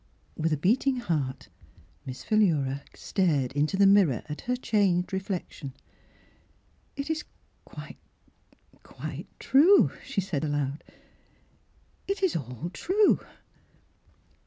[0.35, 1.47] With a beating heart
[2.07, 5.75] Miss Philura stared into the mir ror at her changed reflection.
[6.95, 7.23] It is
[7.65, 7.99] quite—
[8.81, 10.83] quite true!'' she said aloud.
[11.45, 13.19] '* It is all true."